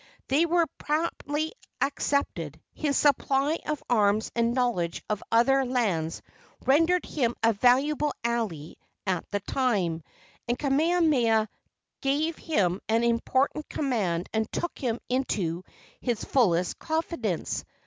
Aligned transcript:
They 0.29 0.47
were 0.47 0.65
promptly 0.79 1.51
accepted. 1.79 2.59
His 2.73 2.97
supply 2.97 3.59
of 3.67 3.83
arms 3.87 4.31
and 4.35 4.55
knowledge 4.55 5.03
of 5.07 5.21
other 5.31 5.63
lands 5.63 6.23
rendered 6.65 7.05
him 7.05 7.35
a 7.43 7.53
valuable 7.53 8.11
ally 8.23 8.73
at 9.05 9.29
the 9.29 9.41
time, 9.41 10.01
and 10.47 10.57
Kamehameha 10.57 11.47
gave 12.01 12.35
him 12.35 12.81
an 12.89 13.03
important 13.03 13.69
command 13.69 14.27
and 14.33 14.51
took 14.51 14.75
him 14.75 14.99
into 15.07 15.63
his 15.99 16.23
fullest 16.23 16.79
confidence. 16.79 17.63